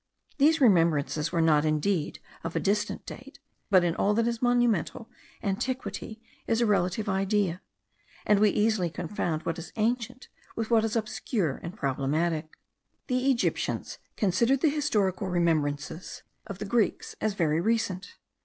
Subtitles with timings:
[0.39, 5.11] These remembrances were not indeed of a distant date; but in all that is monumental
[5.43, 7.61] antiquity is a relative idea,
[8.25, 12.49] and we easily confound what is ancient with what is obscure and problematic.
[13.05, 18.15] The Egyptians considered the historical remembrances of the Greeks as very recent.